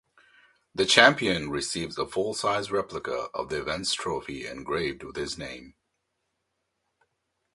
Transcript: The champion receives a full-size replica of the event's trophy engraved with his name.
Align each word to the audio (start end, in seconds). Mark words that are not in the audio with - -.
The 0.73 0.87
champion 0.87 1.51
receives 1.51 1.95
a 1.99 2.07
full-size 2.07 2.71
replica 2.71 3.27
of 3.35 3.49
the 3.49 3.59
event's 3.61 3.93
trophy 3.93 4.47
engraved 4.47 5.03
with 5.03 5.15
his 5.15 5.37
name. 5.37 5.75